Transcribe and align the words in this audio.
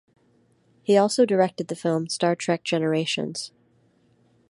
He 0.81 0.97
also 0.97 1.25
directed 1.27 1.67
the 1.67 1.75
film 1.75 2.09
"Star 2.09 2.35
Trek 2.35 2.63
Generations". 2.63 3.51